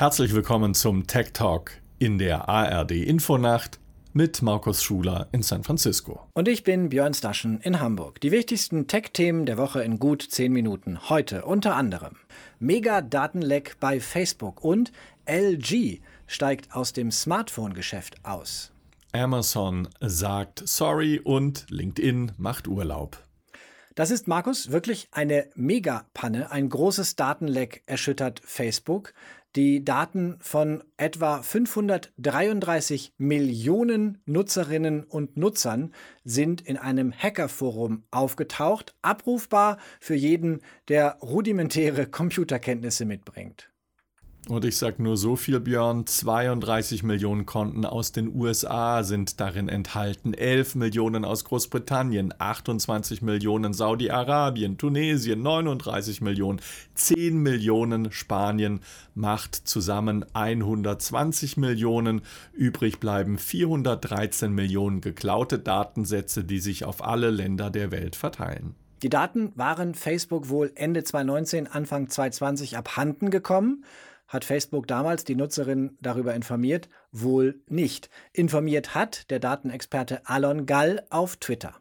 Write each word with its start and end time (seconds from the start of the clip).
Herzlich 0.00 0.32
willkommen 0.32 0.72
zum 0.72 1.06
Tech 1.06 1.34
Talk 1.34 1.72
in 1.98 2.16
der 2.16 2.48
ARD 2.48 2.92
Infonacht 2.92 3.78
mit 4.14 4.40
Markus 4.40 4.82
Schuler 4.82 5.28
in 5.30 5.42
San 5.42 5.62
Francisco. 5.62 6.26
Und 6.32 6.48
ich 6.48 6.64
bin 6.64 6.88
Björn 6.88 7.12
Staschen 7.12 7.60
in 7.60 7.80
Hamburg. 7.80 8.18
Die 8.22 8.30
wichtigsten 8.30 8.86
Tech-Themen 8.86 9.44
der 9.44 9.58
Woche 9.58 9.82
in 9.82 9.98
gut 9.98 10.22
10 10.22 10.54
Minuten. 10.54 11.10
Heute 11.10 11.44
unter 11.44 11.76
anderem 11.76 12.16
Mega-Datenleck 12.60 13.76
bei 13.78 14.00
Facebook 14.00 14.64
und 14.64 14.90
LG 15.26 16.00
steigt 16.26 16.74
aus 16.74 16.94
dem 16.94 17.10
Smartphone-Geschäft 17.10 18.24
aus. 18.24 18.72
Amazon 19.12 19.86
sagt 20.00 20.62
sorry 20.66 21.20
und 21.22 21.66
LinkedIn 21.68 22.32
macht 22.38 22.68
Urlaub. 22.68 23.22
Das 23.96 24.10
ist, 24.10 24.28
Markus, 24.28 24.70
wirklich 24.70 25.08
eine 25.10 25.48
Megapanne. 25.56 26.50
Ein 26.50 26.70
großes 26.70 27.16
Datenleck 27.16 27.82
erschüttert 27.84 28.40
Facebook. 28.42 29.12
Die 29.56 29.84
Daten 29.84 30.36
von 30.40 30.84
etwa 30.96 31.42
533 31.42 33.14
Millionen 33.18 34.22
Nutzerinnen 34.24 35.02
und 35.02 35.36
Nutzern 35.36 35.92
sind 36.22 36.60
in 36.60 36.76
einem 36.76 37.12
Hackerforum 37.12 38.04
aufgetaucht, 38.12 38.94
abrufbar 39.02 39.78
für 39.98 40.14
jeden, 40.14 40.60
der 40.86 41.18
rudimentäre 41.20 42.06
Computerkenntnisse 42.06 43.04
mitbringt. 43.06 43.69
Und 44.48 44.64
ich 44.64 44.78
sage 44.78 45.02
nur 45.02 45.16
so 45.16 45.36
viel, 45.36 45.60
Björn, 45.60 46.06
32 46.06 47.02
Millionen 47.02 47.44
Konten 47.46 47.84
aus 47.84 48.10
den 48.10 48.34
USA 48.34 49.04
sind 49.04 49.38
darin 49.38 49.68
enthalten, 49.68 50.32
11 50.32 50.74
Millionen 50.76 51.24
aus 51.24 51.44
Großbritannien, 51.44 52.34
28 52.36 53.22
Millionen 53.22 53.74
Saudi-Arabien, 53.74 54.78
Tunesien, 54.78 55.42
39 55.42 56.22
Millionen, 56.22 56.60
10 56.94 57.36
Millionen 57.36 58.10
Spanien 58.12 58.80
macht 59.14 59.54
zusammen 59.54 60.24
120 60.32 61.58
Millionen. 61.58 62.22
Übrig 62.52 62.98
bleiben 62.98 63.38
413 63.38 64.52
Millionen 64.52 65.00
geklaute 65.02 65.58
Datensätze, 65.58 66.44
die 66.44 66.60
sich 66.60 66.84
auf 66.84 67.04
alle 67.04 67.30
Länder 67.30 67.70
der 67.70 67.90
Welt 67.90 68.16
verteilen. 68.16 68.74
Die 69.02 69.10
Daten 69.10 69.52
waren 69.54 69.94
Facebook 69.94 70.48
wohl 70.48 70.72
Ende 70.74 71.04
2019, 71.04 71.66
Anfang 71.66 72.08
2020 72.08 72.76
abhanden 72.76 73.30
gekommen. 73.30 73.84
Hat 74.30 74.44
Facebook 74.44 74.86
damals 74.86 75.24
die 75.24 75.34
Nutzerin 75.34 75.98
darüber 76.00 76.34
informiert? 76.36 76.88
Wohl 77.10 77.60
nicht. 77.66 78.10
Informiert 78.32 78.94
hat 78.94 79.28
der 79.28 79.40
Datenexperte 79.40 80.22
Alon 80.24 80.66
Gall 80.66 81.04
auf 81.10 81.36
Twitter. 81.36 81.74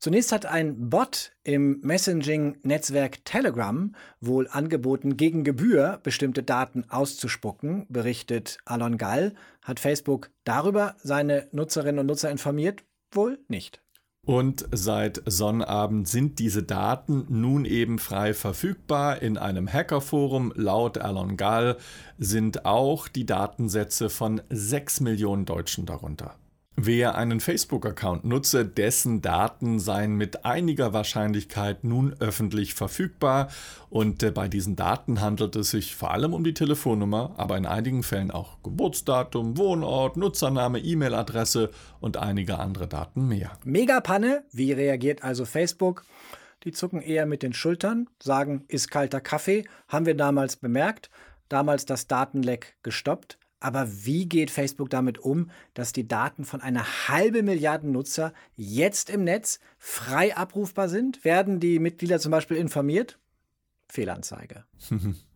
Zunächst 0.00 0.32
hat 0.32 0.44
ein 0.44 0.90
Bot 0.90 1.32
im 1.44 1.80
Messaging-Netzwerk 1.80 3.24
Telegram 3.24 3.94
wohl 4.20 4.48
angeboten, 4.50 5.16
gegen 5.16 5.44
Gebühr 5.44 6.00
bestimmte 6.02 6.42
Daten 6.42 6.84
auszuspucken, 6.88 7.86
berichtet 7.88 8.58
Alon 8.64 8.98
Gall. 8.98 9.34
Hat 9.62 9.78
Facebook 9.78 10.30
darüber 10.42 10.96
seine 10.98 11.48
Nutzerinnen 11.52 12.00
und 12.00 12.06
Nutzer 12.06 12.30
informiert? 12.30 12.82
Wohl 13.12 13.38
nicht. 13.48 13.81
Und 14.24 14.68
seit 14.70 15.20
Sonnabend 15.26 16.06
sind 16.08 16.38
diese 16.38 16.62
Daten 16.62 17.26
nun 17.28 17.64
eben 17.64 17.98
frei 17.98 18.34
verfügbar 18.34 19.20
in 19.20 19.36
einem 19.36 19.66
Hackerforum. 19.66 20.52
Laut 20.54 20.98
Alon 20.98 21.36
Gall 21.36 21.76
sind 22.18 22.64
auch 22.64 23.08
die 23.08 23.26
Datensätze 23.26 24.08
von 24.10 24.40
6 24.48 25.00
Millionen 25.00 25.44
Deutschen 25.44 25.86
darunter. 25.86 26.36
Wer 26.74 27.16
einen 27.16 27.40
Facebook-Account 27.40 28.24
nutze, 28.24 28.64
dessen 28.64 29.20
Daten 29.20 29.78
seien 29.78 30.16
mit 30.16 30.46
einiger 30.46 30.94
Wahrscheinlichkeit 30.94 31.84
nun 31.84 32.14
öffentlich 32.18 32.72
verfügbar. 32.72 33.48
Und 33.90 34.22
äh, 34.22 34.30
bei 34.30 34.48
diesen 34.48 34.74
Daten 34.74 35.20
handelt 35.20 35.54
es 35.54 35.70
sich 35.70 35.94
vor 35.94 36.12
allem 36.12 36.32
um 36.32 36.44
die 36.44 36.54
Telefonnummer, 36.54 37.34
aber 37.36 37.58
in 37.58 37.66
einigen 37.66 38.02
Fällen 38.02 38.30
auch 38.30 38.62
Geburtsdatum, 38.62 39.58
Wohnort, 39.58 40.16
Nutzername, 40.16 40.78
E-Mail-Adresse 40.78 41.70
und 42.00 42.16
einige 42.16 42.58
andere 42.58 42.88
Daten 42.88 43.28
mehr. 43.28 43.52
Megapanne, 43.64 44.44
wie 44.50 44.72
reagiert 44.72 45.22
also 45.22 45.44
Facebook? 45.44 46.04
Die 46.64 46.72
zucken 46.72 47.02
eher 47.02 47.26
mit 47.26 47.42
den 47.42 47.52
Schultern, 47.52 48.08
sagen, 48.22 48.64
ist 48.68 48.90
kalter 48.90 49.20
Kaffee, 49.20 49.64
haben 49.88 50.06
wir 50.06 50.16
damals 50.16 50.56
bemerkt, 50.56 51.10
damals 51.50 51.84
das 51.84 52.06
Datenleck 52.06 52.76
gestoppt. 52.82 53.38
Aber 53.62 53.88
wie 54.04 54.28
geht 54.28 54.50
Facebook 54.50 54.90
damit 54.90 55.18
um, 55.18 55.50
dass 55.72 55.92
die 55.92 56.08
Daten 56.08 56.44
von 56.44 56.60
einer 56.60 57.08
halben 57.08 57.46
Milliarde 57.46 57.88
Nutzer 57.88 58.32
jetzt 58.56 59.08
im 59.08 59.22
Netz 59.22 59.60
frei 59.78 60.36
abrufbar 60.36 60.88
sind? 60.88 61.24
Werden 61.24 61.60
die 61.60 61.78
Mitglieder 61.78 62.18
zum 62.18 62.32
Beispiel 62.32 62.56
informiert? 62.56 63.18
Fehlanzeige. 63.88 64.64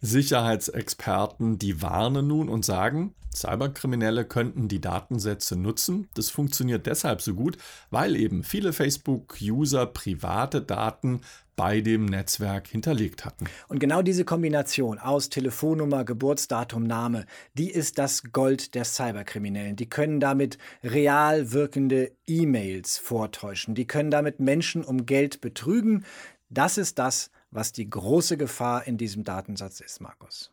Sicherheitsexperten, 0.00 1.58
die 1.58 1.82
warnen 1.82 2.26
nun 2.26 2.48
und 2.48 2.64
sagen, 2.64 3.14
Cyberkriminelle 3.34 4.24
könnten 4.24 4.68
die 4.68 4.80
Datensätze 4.80 5.56
nutzen. 5.56 6.08
Das 6.14 6.30
funktioniert 6.30 6.86
deshalb 6.86 7.20
so 7.20 7.34
gut, 7.34 7.58
weil 7.90 8.16
eben 8.16 8.42
viele 8.42 8.72
Facebook-User 8.72 9.86
private 9.86 10.62
Daten 10.62 11.20
bei 11.54 11.80
dem 11.80 12.06
Netzwerk 12.06 12.68
hinterlegt 12.68 13.24
hatten. 13.24 13.44
Und 13.68 13.80
genau 13.80 14.00
diese 14.02 14.24
Kombination 14.24 14.98
aus 14.98 15.28
Telefonnummer, 15.28 16.04
Geburtsdatum, 16.04 16.82
Name, 16.84 17.26
die 17.54 17.70
ist 17.70 17.98
das 17.98 18.32
Gold 18.32 18.74
der 18.74 18.84
Cyberkriminellen. 18.84 19.76
Die 19.76 19.88
können 19.88 20.20
damit 20.20 20.56
real 20.82 21.52
wirkende 21.52 22.12
E-Mails 22.26 22.96
vortäuschen. 22.96 23.74
Die 23.74 23.86
können 23.86 24.10
damit 24.10 24.40
Menschen 24.40 24.82
um 24.82 25.04
Geld 25.04 25.42
betrügen. 25.42 26.04
Das 26.48 26.78
ist 26.78 26.98
das, 26.98 27.30
was 27.50 27.72
die 27.72 27.88
große 27.88 28.36
Gefahr 28.36 28.86
in 28.86 28.96
diesem 28.96 29.24
Datensatz 29.24 29.80
ist, 29.80 30.00
Markus. 30.00 30.52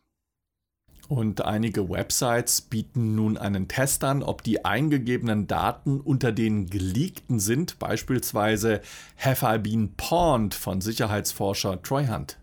Und 1.08 1.42
einige 1.42 1.88
Websites 1.88 2.60
bieten 2.60 3.14
nun 3.14 3.38
einen 3.38 3.66
Test 3.66 4.04
an, 4.04 4.22
ob 4.22 4.42
die 4.42 4.66
eingegebenen 4.66 5.46
Daten 5.46 6.00
unter 6.00 6.32
den 6.32 6.68
geleakten 6.68 7.40
sind, 7.40 7.78
beispielsweise 7.78 8.82
Have 9.16 9.46
I 9.46 9.58
Been 9.58 9.94
Pawned 9.96 10.54
von 10.54 10.82
Sicherheitsforscher 10.82 11.80
Troy 11.82 12.06
Hunt. 12.06 12.38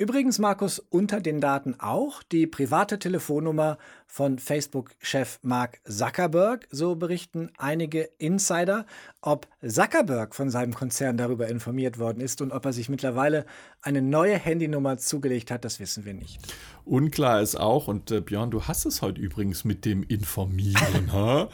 Übrigens, 0.00 0.38
Markus, 0.38 0.78
unter 0.78 1.20
den 1.20 1.42
Daten 1.42 1.78
auch 1.78 2.22
die 2.22 2.46
private 2.46 2.98
Telefonnummer 2.98 3.76
von 4.06 4.38
Facebook-Chef 4.38 5.38
Mark 5.42 5.78
Zuckerberg. 5.84 6.66
So 6.70 6.94
berichten 6.94 7.50
einige 7.58 8.08
Insider. 8.16 8.86
Ob 9.20 9.46
Zuckerberg 9.62 10.34
von 10.34 10.48
seinem 10.48 10.72
Konzern 10.72 11.18
darüber 11.18 11.48
informiert 11.48 11.98
worden 11.98 12.22
ist 12.22 12.40
und 12.40 12.50
ob 12.50 12.64
er 12.64 12.72
sich 12.72 12.88
mittlerweile 12.88 13.44
eine 13.82 14.00
neue 14.00 14.38
Handynummer 14.38 14.96
zugelegt 14.96 15.50
hat, 15.50 15.66
das 15.66 15.80
wissen 15.80 16.06
wir 16.06 16.14
nicht. 16.14 16.40
Unklar 16.86 17.42
ist 17.42 17.56
auch, 17.56 17.86
und 17.86 18.10
äh, 18.10 18.22
Björn, 18.22 18.50
du 18.50 18.62
hast 18.62 18.86
es 18.86 19.02
heute 19.02 19.20
übrigens 19.20 19.64
mit 19.64 19.84
dem 19.84 20.02
Informieren? 20.02 21.10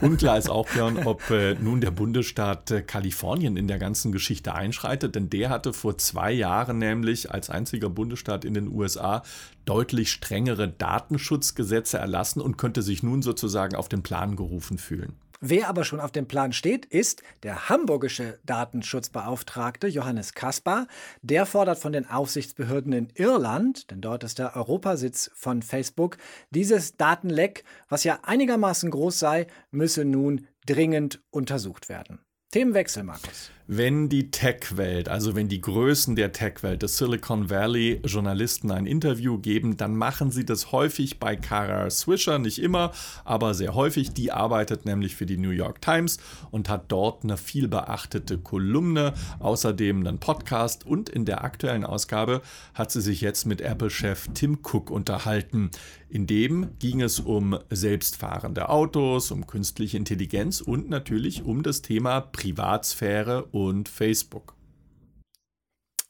Unklar 0.00 0.38
ist 0.38 0.48
auch, 0.48 0.68
Björn, 0.68 1.06
ob 1.06 1.30
äh, 1.30 1.54
nun 1.54 1.80
der 1.80 1.90
Bundesstaat 1.90 2.70
äh, 2.70 2.82
Kalifornien 2.82 3.56
in 3.56 3.68
der 3.68 3.78
ganzen 3.78 4.12
Geschichte 4.12 4.54
einschreitet, 4.54 5.14
denn 5.14 5.30
der 5.30 5.50
hatte 5.50 5.72
vor 5.72 5.98
zwei 5.98 6.32
Jahren 6.32 6.78
nämlich 6.78 7.30
als 7.30 7.50
einziger 7.50 7.90
Bundesstaat 7.90 8.44
in 8.44 8.54
den 8.54 8.68
USA 8.68 9.22
deutlich 9.64 10.10
strengere 10.10 10.68
Datenschutzgesetze 10.68 11.98
erlassen 11.98 12.40
und 12.40 12.56
könnte 12.56 12.82
sich 12.82 13.02
nun 13.02 13.22
sozusagen 13.22 13.74
auf 13.74 13.88
den 13.88 14.02
Plan 14.02 14.36
gerufen 14.36 14.78
fühlen. 14.78 15.14
Wer 15.40 15.68
aber 15.68 15.84
schon 15.84 16.00
auf 16.00 16.12
dem 16.12 16.26
Plan 16.26 16.52
steht, 16.52 16.86
ist 16.86 17.22
der 17.42 17.68
hamburgische 17.68 18.38
Datenschutzbeauftragte 18.44 19.86
Johannes 19.86 20.32
Kaspar. 20.34 20.86
Der 21.22 21.46
fordert 21.46 21.78
von 21.78 21.92
den 21.92 22.08
Aufsichtsbehörden 22.08 22.92
in 22.92 23.08
Irland, 23.14 23.90
denn 23.90 24.00
dort 24.00 24.24
ist 24.24 24.38
der 24.38 24.56
Europasitz 24.56 25.30
von 25.34 25.62
Facebook, 25.62 26.16
dieses 26.50 26.96
Datenleck, 26.96 27.64
was 27.88 28.04
ja 28.04 28.20
einigermaßen 28.22 28.90
groß 28.90 29.18
sei, 29.18 29.46
müsse 29.70 30.04
nun 30.04 30.46
dringend 30.66 31.22
untersucht 31.30 31.88
werden. 31.88 32.20
Themenwechsel, 32.52 33.02
Markus. 33.02 33.50
Wenn 33.68 34.08
die 34.08 34.30
Tech-Welt, 34.30 35.08
also 35.08 35.34
wenn 35.34 35.48
die 35.48 35.60
Größen 35.60 36.14
der 36.14 36.30
Tech-Welt, 36.30 36.82
des 36.82 36.98
Silicon 36.98 37.50
Valley 37.50 38.00
Journalisten 38.04 38.70
ein 38.70 38.86
Interview 38.86 39.38
geben, 39.38 39.76
dann 39.76 39.96
machen 39.96 40.30
sie 40.30 40.44
das 40.44 40.70
häufig 40.70 41.18
bei 41.18 41.34
Kara 41.34 41.90
Swisher, 41.90 42.38
nicht 42.38 42.62
immer, 42.62 42.92
aber 43.24 43.54
sehr 43.54 43.74
häufig. 43.74 44.12
Die 44.12 44.30
arbeitet 44.30 44.86
nämlich 44.86 45.16
für 45.16 45.26
die 45.26 45.36
New 45.36 45.50
York 45.50 45.82
Times 45.82 46.18
und 46.52 46.68
hat 46.68 46.92
dort 46.92 47.24
eine 47.24 47.36
viel 47.36 47.66
beachtete 47.66 48.38
Kolumne, 48.38 49.14
außerdem 49.40 50.06
einen 50.06 50.20
Podcast 50.20 50.86
und 50.86 51.08
in 51.08 51.24
der 51.24 51.42
aktuellen 51.42 51.84
Ausgabe 51.84 52.42
hat 52.72 52.92
sie 52.92 53.00
sich 53.00 53.20
jetzt 53.20 53.46
mit 53.46 53.60
Apple-Chef 53.60 54.28
Tim 54.32 54.60
Cook 54.62 54.92
unterhalten. 54.92 55.72
In 56.08 56.28
dem 56.28 56.78
ging 56.78 57.02
es 57.02 57.18
um 57.18 57.58
selbstfahrende 57.68 58.68
Autos, 58.68 59.32
um 59.32 59.48
künstliche 59.48 59.96
Intelligenz 59.96 60.60
und 60.60 60.88
natürlich 60.88 61.44
um 61.44 61.64
das 61.64 61.82
Thema 61.82 62.20
Privatsphäre 62.20 63.48
und 63.56 63.88
Facebook. 63.88 64.54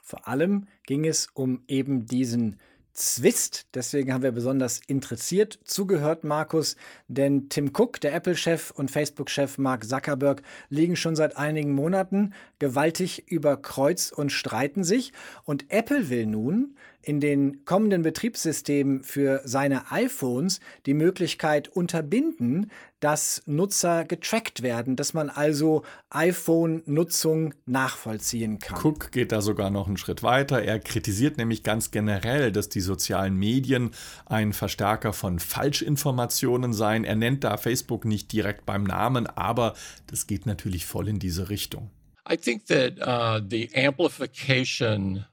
Vor 0.03 0.27
allem 0.27 0.67
ging 0.85 1.05
es 1.05 1.29
um 1.33 1.63
eben 1.69 2.07
diesen 2.07 2.59
Zwist. 2.93 3.67
Deswegen 3.75 4.13
haben 4.13 4.23
wir 4.23 4.33
besonders 4.33 4.81
interessiert 4.87 5.61
zugehört, 5.65 6.25
Markus. 6.25 6.77
Denn 7.07 7.49
Tim 7.49 7.71
Cook, 7.77 8.01
der 8.01 8.15
Apple-Chef 8.15 8.73
und 8.73 8.91
Facebook-Chef 8.91 9.59
Mark 9.59 9.85
Zuckerberg 9.85 10.43
liegen 10.71 10.97
schon 10.97 11.15
seit 11.15 11.37
einigen 11.37 11.73
Monaten 11.73 12.33
gewaltig 12.59 13.31
über 13.31 13.57
Kreuz 13.57 14.11
und 14.11 14.33
streiten 14.33 14.83
sich. 14.83 15.13
Und 15.45 15.71
Apple 15.71 16.09
will 16.09 16.27
nun 16.27 16.77
in 17.07 17.21
den 17.21 17.65
kommenden 17.65 18.03
Betriebssystemen 18.03 19.05
für 19.05 19.41
seine 19.45 19.93
iPhones 19.93 20.59
die 20.87 20.95
Möglichkeit 20.95 21.69
unterbinden, 21.69 22.73
dass 22.99 23.43
Nutzer 23.47 24.05
getrackt 24.05 24.63
werden, 24.63 24.97
dass 24.97 25.15
man 25.15 25.31
also 25.31 25.85
iPhone-Nutzung 26.11 27.55
nachvollziehen 27.65 28.59
kann. 28.59 28.81
Cook 28.83 29.13
geht 29.13 29.31
da 29.31 29.41
sogar 29.41 29.71
noch 29.71 29.87
einen 29.87 29.99
Schritt 29.99 30.25
weiter. 30.25 30.63
Er 30.63 30.81
kritisiert 30.81 31.39
nämlich 31.39 31.63
ganz 31.63 31.93
generell, 31.93 32.51
dass 32.51 32.69
die 32.71 32.81
sozialen 32.81 33.37
Medien 33.37 33.93
ein 34.25 34.53
Verstärker 34.53 35.13
von 35.13 35.39
Falschinformationen 35.39 36.73
seien. 36.73 37.05
Er 37.05 37.15
nennt 37.15 37.45
da 37.45 37.57
Facebook 37.57 38.05
nicht 38.05 38.33
direkt 38.33 38.67
beim 38.67 38.83
Namen, 38.83 39.29
aber 39.29 39.75
das 40.09 40.27
geht 40.27 40.45
natürlich 40.45 40.87
voll 40.87 41.07
in 41.07 41.21
diese 41.21 41.51
Richtung. 41.51 41.91
I 42.29 42.37
think 42.37 42.67
that 42.67 42.99
uh, 42.99 43.41
the 43.49 43.71
amplification 43.77 45.25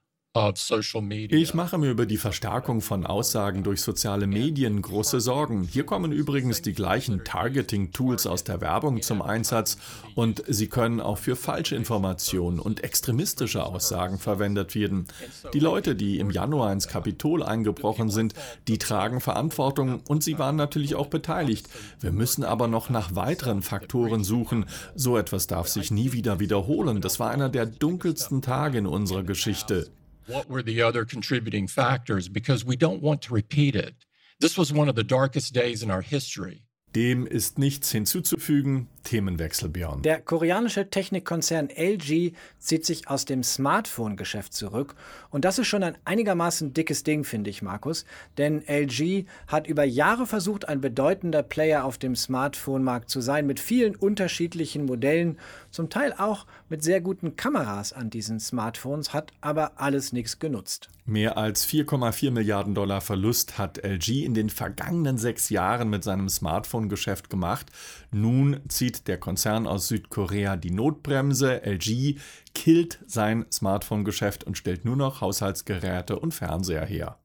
ich 1.30 1.54
mache 1.54 1.78
mir 1.78 1.92
über 1.92 2.08
die 2.08 2.18
Verstärkung 2.18 2.82
von 2.82 3.06
Aussagen 3.06 3.62
durch 3.62 3.84
soziale 3.84 4.26
Medien 4.26 4.82
große 4.82 5.20
Sorgen. 5.20 5.62
Hier 5.62 5.86
kommen 5.86 6.12
übrigens 6.12 6.64
die 6.64 6.74
gleichen 6.74 7.24
Targeting-Tools 7.24 8.26
aus 8.26 8.44
der 8.44 8.60
Werbung 8.60 9.04
zum 9.04 9.22
Einsatz 9.22 9.78
und 10.16 10.44
sie 10.48 10.70
können 10.70 11.02
auch 11.02 11.20
für 11.20 11.36
Falschinformationen 11.36 12.60
und 12.60 12.84
extremistische 12.84 13.64
Aussagen 13.64 14.18
verwendet 14.18 14.74
werden. 14.74 15.06
Die 15.54 15.60
Leute, 15.60 15.96
die 15.96 16.18
im 16.18 16.32
Januar 16.32 16.74
ins 16.74 16.88
Kapitol 16.88 17.44
eingebrochen 17.44 18.10
sind, 18.10 18.34
die 18.68 18.80
tragen 18.80 19.22
Verantwortung 19.22 20.02
und 20.08 20.24
sie 20.24 20.40
waren 20.40 20.56
natürlich 20.56 20.96
auch 20.96 21.08
beteiligt. 21.08 21.70
Wir 22.00 22.12
müssen 22.12 22.44
aber 22.44 22.68
noch 22.68 22.90
nach 22.90 23.14
weiteren 23.14 23.62
Faktoren 23.62 24.24
suchen. 24.24 24.66
So 24.96 25.16
etwas 25.16 25.46
darf 25.46 25.68
sich 25.68 25.92
nie 25.92 26.12
wieder 26.12 26.40
wiederholen. 26.40 27.02
Das 27.02 27.20
war 27.20 27.30
einer 27.30 27.50
der 27.50 27.68
dunkelsten 27.68 28.42
Tage 28.42 28.80
in 28.80 28.88
unserer 28.88 29.22
Geschichte. 29.22 29.92
What 30.28 30.50
were 30.50 30.64
the 30.64 30.82
other 30.82 31.06
contributing 31.06 31.68
factors 31.68 32.30
because 32.30 32.66
we 32.66 32.76
don't 32.76 33.02
want 33.02 33.22
to 33.24 33.34
repeat 33.34 33.76
it. 33.76 33.96
This 34.40 34.58
was 34.58 34.74
one 34.74 34.90
of 34.90 34.96
the 34.96 35.04
darkest 35.04 35.54
days 35.54 35.84
in 35.84 35.92
our 35.92 36.02
history. 36.02 36.63
Dem 36.96 37.26
ist 37.26 37.58
nichts 37.58 37.92
hinzuzufügen. 37.92 38.88
Themenwechsel, 39.04 39.70
Björn. 39.70 40.02
Der 40.04 40.22
koreanische 40.22 40.90
Technikkonzern 40.90 41.70
LG 41.70 42.34
zieht 42.60 42.86
sich 42.86 43.08
aus 43.10 43.26
dem 43.26 43.44
Smartphone-Geschäft 43.44 44.54
zurück. 44.54 44.96
Und 45.30 45.44
das 45.44 45.60
ist 45.60 45.68
schon 45.68 45.84
ein 45.84 45.98
einigermaßen 46.06 46.74
dickes 46.74 47.04
Ding, 47.04 47.24
finde 47.24 47.50
ich, 47.50 47.62
Markus. 47.62 48.06
Denn 48.38 48.64
LG 48.68 49.26
hat 49.48 49.68
über 49.68 49.84
Jahre 49.84 50.28
versucht, 50.28 50.70
ein 50.70 50.82
bedeutender 50.82 51.44
Player 51.44 51.84
auf 51.84 51.98
dem 51.98 52.16
Smartphone-Markt 52.16 53.10
zu 53.10 53.22
sein, 53.22 53.48
mit 53.48 53.60
vielen 53.60 53.96
unterschiedlichen 53.96 54.86
Modellen, 54.86 55.38
zum 55.72 55.90
Teil 55.90 56.14
auch 56.14 56.46
mit 56.70 56.84
sehr 56.84 57.02
guten 57.02 57.36
Kameras 57.36 57.92
an 57.92 58.10
diesen 58.10 58.40
Smartphones, 58.40 59.14
hat 59.14 59.34
aber 59.42 59.82
alles 59.82 60.14
nichts 60.14 60.40
genutzt. 60.40 60.90
Mehr 61.06 61.38
als 61.38 61.68
4,4 61.68 62.32
Milliarden 62.32 62.76
Dollar 62.76 63.02
Verlust 63.02 63.58
hat 63.58 63.84
LG 63.84 64.24
in 64.24 64.34
den 64.34 64.50
vergangenen 64.50 65.18
sechs 65.18 65.50
Jahren 65.50 65.90
mit 65.90 66.06
seinem 66.06 66.30
Smartphone-Geschäft 66.30 67.30
gemacht. 67.30 67.70
Nun 68.12 68.62
zieht 68.70 69.10
der 69.10 69.18
Konzern 69.18 69.68
aus 69.68 69.90
Südkorea 69.90 70.56
die 70.56 70.72
Notbremse. 70.72 71.62
LG 71.66 72.20
killt 72.56 73.00
sein 73.06 73.46
Smartphone-Geschäft 73.52 74.46
und 74.46 74.58
stellt 74.58 74.86
nur 74.86 74.96
noch 74.96 75.20
Haushaltsgeräte 75.20 76.18
und 76.18 76.34
Fernseher 76.34 76.86
her. 76.86 77.18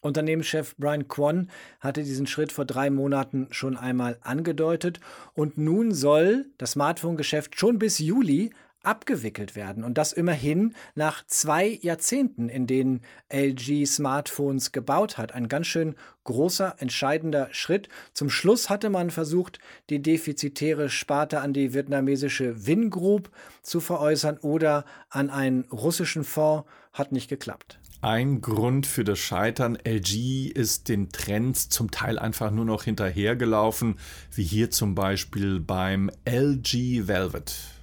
Unternehmenschef 0.00 0.74
Brian 0.76 1.08
Kwon 1.08 1.50
hatte 1.80 2.02
diesen 2.02 2.26
Schritt 2.26 2.52
vor 2.52 2.64
drei 2.64 2.88
Monaten 2.88 3.48
schon 3.50 3.76
einmal 3.76 4.18
angedeutet 4.22 5.00
und 5.34 5.58
nun 5.58 5.92
soll 5.92 6.46
das 6.56 6.72
Smartphone-Geschäft 6.72 7.58
schon 7.58 7.78
bis 7.78 7.98
Juli 7.98 8.52
abgewickelt 8.86 9.56
werden. 9.56 9.84
Und 9.84 9.98
das 9.98 10.12
immerhin 10.12 10.74
nach 10.94 11.26
zwei 11.26 11.78
Jahrzehnten, 11.82 12.48
in 12.48 12.66
denen 12.66 13.02
LG 13.28 13.86
Smartphones 13.86 14.72
gebaut 14.72 15.18
hat. 15.18 15.32
Ein 15.32 15.48
ganz 15.48 15.66
schön 15.66 15.96
großer, 16.24 16.76
entscheidender 16.78 17.48
Schritt. 17.52 17.88
Zum 18.12 18.30
Schluss 18.30 18.70
hatte 18.70 18.90
man 18.90 19.10
versucht, 19.10 19.58
die 19.90 20.00
defizitäre 20.00 20.88
Sparte 20.88 21.40
an 21.40 21.52
die 21.52 21.74
vietnamesische 21.74 22.66
Win 22.66 22.90
Group 22.90 23.30
zu 23.62 23.80
veräußern 23.80 24.38
oder 24.38 24.84
an 25.10 25.30
einen 25.30 25.64
russischen 25.72 26.24
Fonds. 26.24 26.68
Hat 26.92 27.12
nicht 27.12 27.28
geklappt. 27.28 27.78
Ein 28.02 28.40
Grund 28.40 28.86
für 28.86 29.04
das 29.04 29.18
Scheitern, 29.18 29.76
LG 29.84 30.46
ist 30.48 30.88
den 30.88 31.10
Trends 31.10 31.68
zum 31.68 31.90
Teil 31.90 32.18
einfach 32.18 32.50
nur 32.50 32.64
noch 32.64 32.84
hinterhergelaufen, 32.84 33.96
wie 34.32 34.44
hier 34.44 34.70
zum 34.70 34.94
Beispiel 34.94 35.60
beim 35.60 36.10
LG 36.24 37.08
Velvet. 37.08 37.75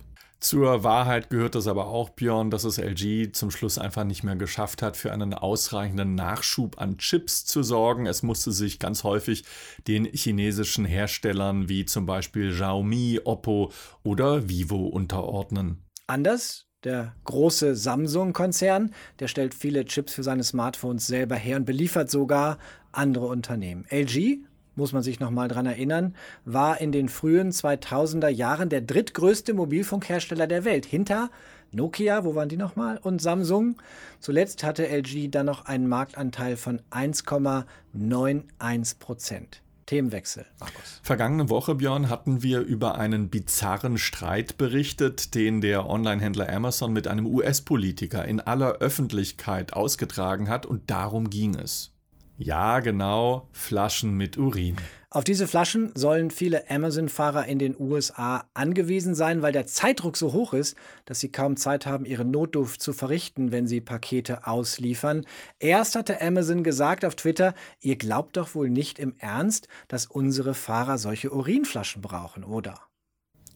Zur 0.43 0.83
Wahrheit 0.83 1.29
gehört 1.29 1.55
es 1.55 1.67
aber 1.67 1.87
auch, 1.87 2.09
Björn, 2.09 2.51
dass 2.51 2.65
es 2.65 2.77
LG 2.77 3.31
zum 3.31 3.49
Schluss 3.49 3.77
einfach 3.77 4.03
nicht 4.03 4.23
mehr 4.23 4.35
geschafft 4.35 4.81
hat, 4.81 4.97
für 4.97 5.13
einen 5.13 5.33
ausreichenden 5.33 6.15
Nachschub 6.15 6.81
an 6.81 6.97
Chips 6.97 7.45
zu 7.45 7.63
sorgen. 7.63 8.07
Es 8.07 8.23
musste 8.23 8.51
sich 8.51 8.77
ganz 8.77 9.05
häufig 9.05 9.45
den 9.87 10.03
chinesischen 10.03 10.83
Herstellern 10.83 11.69
wie 11.69 11.85
zum 11.85 12.05
Beispiel 12.05 12.51
Xiaomi, 12.51 13.21
Oppo 13.23 13.71
oder 14.03 14.49
Vivo 14.49 14.85
unterordnen. 14.87 15.81
Anders 16.07 16.65
der 16.83 17.15
große 17.23 17.77
Samsung-Konzern, 17.77 18.93
der 19.19 19.29
stellt 19.29 19.53
viele 19.53 19.85
Chips 19.85 20.13
für 20.13 20.23
seine 20.23 20.43
Smartphones 20.43 21.07
selber 21.07 21.35
her 21.35 21.55
und 21.55 21.63
beliefert 21.63 22.11
sogar 22.11 22.57
andere 22.91 23.27
Unternehmen. 23.27 23.85
LG 23.89 24.39
muss 24.75 24.93
man 24.93 25.03
sich 25.03 25.19
noch 25.19 25.31
mal 25.31 25.47
dran 25.47 25.65
erinnern, 25.65 26.15
war 26.45 26.81
in 26.81 26.91
den 26.91 27.09
frühen 27.09 27.51
2000er 27.51 28.29
Jahren 28.29 28.69
der 28.69 28.81
drittgrößte 28.81 29.53
Mobilfunkhersteller 29.53 30.47
der 30.47 30.65
Welt, 30.65 30.85
hinter 30.85 31.29
Nokia, 31.71 32.23
wo 32.23 32.35
waren 32.35 32.49
die 32.49 32.57
nochmal, 32.57 32.99
und 33.01 33.21
Samsung. 33.21 33.77
Zuletzt 34.19 34.63
hatte 34.63 34.87
LG 34.87 35.29
dann 35.29 35.47
noch 35.47 35.65
einen 35.65 35.87
Marktanteil 35.87 36.55
von 36.55 36.81
1,91 36.91 38.99
Prozent. 38.99 39.63
Themenwechsel, 39.85 40.45
Markus. 40.59 40.99
Vergangene 41.03 41.49
Woche, 41.49 41.75
Björn, 41.75 42.09
hatten 42.09 42.41
wir 42.41 42.61
über 42.61 42.97
einen 42.97 43.29
bizarren 43.29 43.97
Streit 43.97 44.57
berichtet, 44.57 45.35
den 45.35 45.61
der 45.61 45.89
Onlinehändler 45.89 46.49
Amazon 46.49 46.93
mit 46.93 47.07
einem 47.07 47.25
US-Politiker 47.25 48.25
in 48.25 48.39
aller 48.39 48.75
Öffentlichkeit 48.75 49.73
ausgetragen 49.73 50.49
hat 50.49 50.65
und 50.65 50.89
darum 50.89 51.29
ging 51.29 51.55
es. 51.55 51.92
Ja, 52.37 52.79
genau, 52.79 53.47
Flaschen 53.51 54.17
mit 54.17 54.37
Urin. 54.37 54.75
Auf 55.11 55.23
diese 55.23 55.47
Flaschen 55.47 55.91
sollen 55.93 56.31
viele 56.31 56.71
Amazon-Fahrer 56.71 57.45
in 57.45 57.59
den 57.59 57.79
USA 57.79 58.45
angewiesen 58.55 59.13
sein, 59.13 59.43
weil 59.43 59.51
der 59.51 59.67
Zeitdruck 59.67 60.17
so 60.17 60.33
hoch 60.33 60.53
ist, 60.53 60.75
dass 61.05 61.19
sie 61.19 61.31
kaum 61.31 61.55
Zeit 61.55 61.85
haben, 61.85 62.05
ihren 62.05 62.31
Notdurft 62.31 62.81
zu 62.81 62.93
verrichten, 62.93 63.51
wenn 63.51 63.67
sie 63.67 63.79
Pakete 63.79 64.47
ausliefern. 64.47 65.27
Erst 65.59 65.95
hatte 65.95 66.19
Amazon 66.19 66.63
gesagt 66.63 67.05
auf 67.05 67.13
Twitter, 67.13 67.53
ihr 67.79 67.95
glaubt 67.95 68.37
doch 68.37 68.55
wohl 68.55 68.71
nicht 68.71 68.97
im 68.97 69.13
Ernst, 69.19 69.67
dass 69.87 70.07
unsere 70.07 70.55
Fahrer 70.55 70.97
solche 70.97 71.31
Urinflaschen 71.31 72.01
brauchen, 72.01 72.43
oder? 72.43 72.79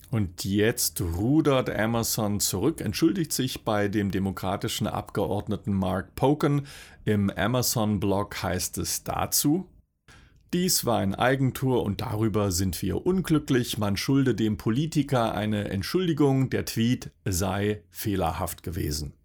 Und 0.10 0.46
jetzt 0.46 1.02
rudert 1.02 1.70
Amazon 1.70 2.40
zurück, 2.40 2.80
entschuldigt 2.80 3.34
sich 3.34 3.66
bei 3.66 3.90
dem 3.90 4.10
demokratischen 4.10 4.88
Abgeordneten 4.88 5.74
Mark 5.74 6.16
Poken. 6.16 6.66
Im 7.04 7.30
Amazon-Blog 7.30 8.42
heißt 8.42 8.78
es 8.78 9.04
dazu, 9.04 9.68
dies 10.54 10.86
war 10.86 11.00
ein 11.00 11.14
Eigentor 11.14 11.84
und 11.84 12.00
darüber 12.00 12.52
sind 12.52 12.82
wir 12.82 13.06
unglücklich. 13.06 13.78
Man 13.78 13.98
schulde 13.98 14.34
dem 14.34 14.56
Politiker 14.56 15.34
eine 15.34 15.70
Entschuldigung, 15.70 16.50
der 16.50 16.64
Tweet 16.64 17.12
sei 17.26 17.84
fehlerhaft 17.90 18.64
gewesen. 18.64 19.17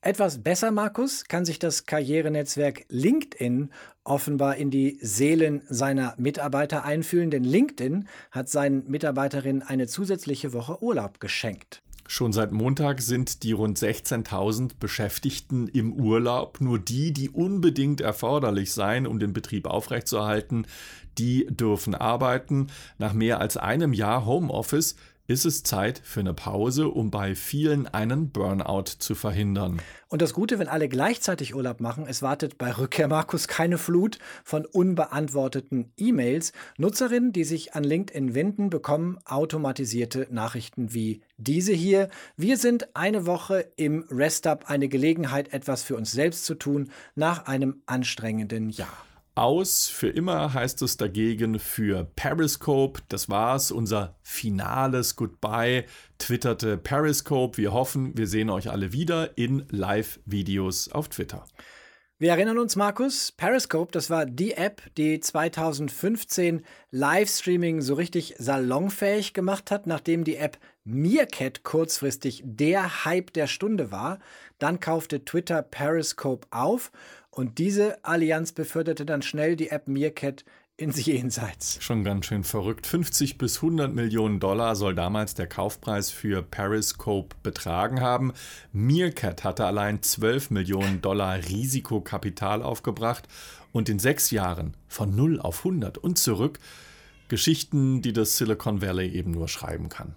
Etwas 0.00 0.44
besser, 0.44 0.70
Markus, 0.70 1.24
kann 1.24 1.44
sich 1.44 1.58
das 1.58 1.84
Karrierenetzwerk 1.84 2.84
LinkedIn 2.88 3.70
offenbar 4.04 4.54
in 4.54 4.70
die 4.70 4.96
Seelen 5.02 5.62
seiner 5.68 6.14
Mitarbeiter 6.18 6.84
einfühlen, 6.84 7.32
denn 7.32 7.42
LinkedIn 7.42 8.06
hat 8.30 8.48
seinen 8.48 8.88
Mitarbeiterinnen 8.88 9.62
eine 9.62 9.88
zusätzliche 9.88 10.52
Woche 10.52 10.80
Urlaub 10.84 11.18
geschenkt. 11.18 11.82
Schon 12.06 12.32
seit 12.32 12.52
Montag 12.52 13.02
sind 13.02 13.42
die 13.42 13.50
rund 13.50 13.76
16.000 13.76 14.78
Beschäftigten 14.78 15.66
im 15.66 15.92
Urlaub. 15.92 16.60
Nur 16.60 16.78
die, 16.78 17.12
die 17.12 17.28
unbedingt 17.28 18.00
erforderlich 18.00 18.72
seien, 18.72 19.04
um 19.04 19.18
den 19.18 19.32
Betrieb 19.32 19.66
aufrechtzuerhalten, 19.66 20.66
die 21.18 21.46
dürfen 21.50 21.96
arbeiten. 21.96 22.68
Nach 22.98 23.12
mehr 23.12 23.40
als 23.40 23.56
einem 23.56 23.92
Jahr 23.92 24.24
Homeoffice 24.24 24.94
ist 25.28 25.44
es 25.44 25.62
Zeit 25.62 26.00
für 26.02 26.20
eine 26.20 26.32
Pause, 26.32 26.88
um 26.88 27.10
bei 27.10 27.34
vielen 27.34 27.86
einen 27.86 28.30
Burnout 28.30 28.84
zu 28.98 29.14
verhindern. 29.14 29.80
Und 30.08 30.22
das 30.22 30.32
Gute, 30.32 30.58
wenn 30.58 30.68
alle 30.68 30.88
gleichzeitig 30.88 31.54
Urlaub 31.54 31.80
machen, 31.80 32.06
es 32.08 32.22
wartet 32.22 32.56
bei 32.56 32.72
Rückkehr 32.72 33.08
Markus 33.08 33.46
keine 33.46 33.76
Flut 33.76 34.18
von 34.42 34.64
unbeantworteten 34.64 35.92
E-Mails. 35.98 36.52
Nutzerinnen, 36.78 37.32
die 37.32 37.44
sich 37.44 37.74
an 37.74 37.84
LinkedIn 37.84 38.34
wenden, 38.34 38.70
bekommen 38.70 39.18
automatisierte 39.26 40.26
Nachrichten 40.30 40.94
wie 40.94 41.20
diese 41.36 41.74
hier. 41.74 42.08
Wir 42.38 42.56
sind 42.56 42.96
eine 42.96 43.26
Woche 43.26 43.70
im 43.76 44.06
Rest-Up, 44.10 44.70
eine 44.70 44.88
Gelegenheit, 44.88 45.52
etwas 45.52 45.82
für 45.82 45.96
uns 45.96 46.10
selbst 46.10 46.46
zu 46.46 46.54
tun 46.54 46.90
nach 47.14 47.46
einem 47.46 47.82
anstrengenden 47.84 48.70
Jahr 48.70 49.07
aus. 49.38 49.88
Für 49.88 50.08
immer 50.08 50.52
heißt 50.52 50.82
es 50.82 50.96
dagegen 50.96 51.58
für 51.58 52.04
Periscope. 52.16 53.00
Das 53.08 53.28
war's, 53.28 53.70
unser 53.70 54.16
finales 54.22 55.16
Goodbye, 55.16 55.84
twitterte 56.18 56.76
Periscope. 56.76 57.58
Wir 57.58 57.72
hoffen, 57.72 58.16
wir 58.16 58.26
sehen 58.26 58.50
euch 58.50 58.70
alle 58.70 58.92
wieder 58.92 59.36
in 59.38 59.64
Live-Videos 59.70 60.90
auf 60.90 61.08
Twitter. 61.08 61.44
Wir 62.20 62.30
erinnern 62.30 62.58
uns, 62.58 62.74
Markus, 62.74 63.30
Periscope, 63.30 63.92
das 63.92 64.10
war 64.10 64.26
die 64.26 64.54
App, 64.54 64.82
die 64.96 65.20
2015 65.20 66.64
Livestreaming 66.90 67.80
so 67.80 67.94
richtig 67.94 68.34
salonfähig 68.38 69.34
gemacht 69.34 69.70
hat, 69.70 69.86
nachdem 69.86 70.24
die 70.24 70.34
App 70.34 70.58
Meerkat 70.88 71.64
kurzfristig 71.64 72.42
der 72.44 73.04
Hype 73.04 73.32
der 73.34 73.46
Stunde 73.46 73.92
war. 73.92 74.18
Dann 74.58 74.80
kaufte 74.80 75.24
Twitter 75.24 75.62
Periscope 75.62 76.46
auf 76.50 76.90
und 77.30 77.58
diese 77.58 78.02
Allianz 78.04 78.52
beförderte 78.52 79.04
dann 79.04 79.22
schnell 79.22 79.54
die 79.54 79.68
App 79.68 79.86
Meerkat 79.86 80.44
ins 80.78 81.04
Jenseits. 81.04 81.76
Schon 81.82 82.04
ganz 82.04 82.26
schön 82.26 82.44
verrückt. 82.44 82.86
50 82.86 83.36
bis 83.36 83.56
100 83.56 83.92
Millionen 83.94 84.40
Dollar 84.40 84.76
soll 84.76 84.94
damals 84.94 85.34
der 85.34 85.46
Kaufpreis 85.48 86.10
für 86.10 86.42
Periscope 86.42 87.36
betragen 87.42 88.00
haben. 88.00 88.32
Meerkat 88.72 89.44
hatte 89.44 89.66
allein 89.66 90.02
12 90.02 90.50
Millionen 90.50 91.02
Dollar 91.02 91.36
Risikokapital 91.36 92.62
aufgebracht 92.62 93.28
und 93.72 93.88
in 93.88 93.98
sechs 93.98 94.30
Jahren 94.30 94.74
von 94.86 95.14
0 95.14 95.40
auf 95.40 95.58
100 95.58 95.98
und 95.98 96.16
zurück 96.16 96.58
Geschichten, 97.28 98.00
die 98.00 98.14
das 98.14 98.38
Silicon 98.38 98.80
Valley 98.80 99.08
eben 99.10 99.32
nur 99.32 99.48
schreiben 99.48 99.90
kann. 99.90 100.14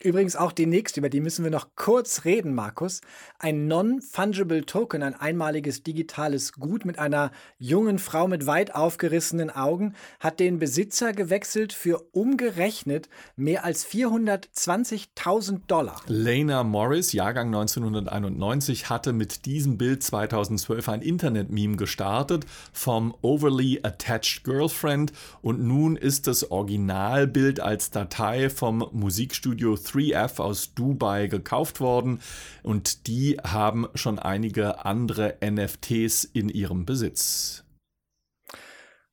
Übrigens 0.00 0.36
auch 0.36 0.52
die 0.52 0.66
nächste, 0.66 1.00
über 1.00 1.08
die 1.08 1.20
müssen 1.20 1.42
wir 1.42 1.50
noch 1.50 1.70
kurz 1.74 2.24
reden, 2.24 2.54
Markus. 2.54 3.00
Ein 3.40 3.66
Non-Fungible 3.66 4.64
Token, 4.64 5.02
ein 5.02 5.14
einmaliges 5.14 5.82
digitales 5.82 6.52
Gut 6.52 6.84
mit 6.84 7.00
einer 7.00 7.32
jungen 7.58 7.98
Frau 7.98 8.28
mit 8.28 8.46
weit 8.46 8.76
aufgerissenen 8.76 9.50
Augen, 9.50 9.96
hat 10.20 10.38
den 10.38 10.60
Besitzer 10.60 11.12
gewechselt 11.12 11.72
für 11.72 12.00
umgerechnet 12.12 13.08
mehr 13.34 13.64
als 13.64 13.84
420.000 13.88 15.62
Dollar. 15.66 16.00
Lena 16.06 16.62
Morris, 16.62 17.12
Jahrgang 17.12 17.48
1991, 17.48 18.88
hatte 18.90 19.12
mit 19.12 19.46
diesem 19.46 19.78
Bild 19.78 20.04
2012 20.04 20.88
ein 20.90 21.02
Internet-Meme 21.02 21.76
gestartet 21.76 22.46
vom 22.72 23.16
Overly 23.20 23.80
Attached 23.82 24.44
Girlfriend 24.44 25.12
und 25.42 25.60
nun 25.60 25.96
ist 25.96 26.28
das 26.28 26.52
Originalbild 26.52 27.58
als 27.58 27.90
Datei 27.90 28.48
vom 28.48 28.88
Musikstudio 28.92 29.76
3F 29.88 30.40
aus 30.40 30.74
Dubai 30.74 31.26
gekauft 31.26 31.80
worden 31.80 32.20
und 32.62 33.06
die 33.06 33.38
haben 33.42 33.86
schon 33.94 34.18
einige 34.18 34.84
andere 34.84 35.36
NFTs 35.44 36.24
in 36.24 36.48
ihrem 36.48 36.84
Besitz. 36.86 37.64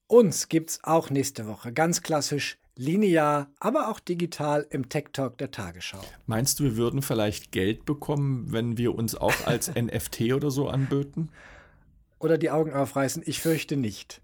Uns 0.08 0.50
gibt's 0.50 0.79
auch 0.84 1.10
nächste 1.10 1.48
Woche 1.48 1.74
ganz 1.74 2.03
klassisch 2.03 2.60
linear, 2.75 3.50
aber 3.60 3.89
auch 3.89 4.00
digital 4.00 4.67
im 4.70 4.89
Tech 4.89 5.05
Talk 5.13 5.38
der 5.38 5.51
Tagesschau. 5.51 6.01
Meinst 6.25 6.60
du, 6.60 6.63
wir 6.63 6.77
würden 6.77 7.01
vielleicht 7.01 7.51
Geld 7.51 7.86
bekommen, 7.86 8.51
wenn 8.51 8.77
wir 8.77 8.96
uns 8.96 9.15
auch 9.15 9.46
als 9.46 9.74
NFT 9.75 10.34
oder 10.34 10.51
so 10.51 10.67
anböten? 10.67 11.32
Oder 12.25 12.38
die 12.38 12.50
Augen 12.50 12.74
aufreißen? 12.74 13.24
Ich 13.25 13.39
fürchte 13.39 13.77
nicht. 13.77 14.20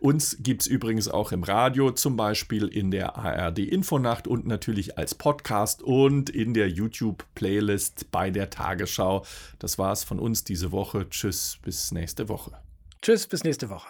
Uns 0.00 0.36
gibt 0.40 0.62
es 0.62 0.66
übrigens 0.66 1.08
auch 1.08 1.32
im 1.32 1.42
Radio, 1.42 1.92
zum 1.92 2.16
Beispiel 2.16 2.68
in 2.68 2.90
der 2.90 3.16
ARD 3.16 3.60
Infonacht 3.60 4.28
und 4.28 4.46
natürlich 4.46 4.98
als 4.98 5.14
Podcast 5.14 5.82
und 5.82 6.28
in 6.28 6.52
der 6.52 6.68
YouTube-Playlist 6.68 8.10
bei 8.10 8.30
der 8.30 8.50
Tagesschau. 8.50 9.24
Das 9.58 9.78
war's 9.78 10.04
von 10.04 10.18
uns 10.18 10.44
diese 10.44 10.72
Woche. 10.72 11.08
Tschüss, 11.08 11.58
bis 11.62 11.92
nächste 11.92 12.28
Woche. 12.28 12.52
Tschüss, 13.00 13.26
bis 13.26 13.44
nächste 13.44 13.70
Woche. 13.70 13.88